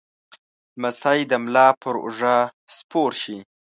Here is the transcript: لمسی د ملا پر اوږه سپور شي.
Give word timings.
لمسی 0.77 1.19
د 1.31 1.33
ملا 1.43 1.67
پر 1.81 1.95
اوږه 2.03 2.37
سپور 2.77 3.11
شي. 3.21 3.37